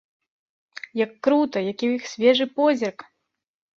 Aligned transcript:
Як 1.05 1.11
крута, 1.27 1.57
які 1.71 1.85
ў 1.91 2.01
іх 2.01 2.11
свежы 2.15 2.45
позірк! 2.59 2.99